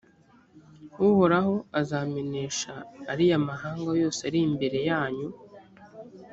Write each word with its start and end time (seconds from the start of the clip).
uhoraho 1.07 1.55
azamenesha 1.81 2.73
ariya 3.11 3.37
mahanga 3.49 3.89
yose 4.01 4.21
ari 4.29 4.39
imbere 4.47 4.77
yanyu, 4.89 5.29